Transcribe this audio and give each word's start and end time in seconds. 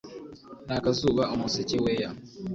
Ni 0.65 0.73
akazuba 0.79 1.23
umuseke 1.33 1.77
weya 1.83 2.09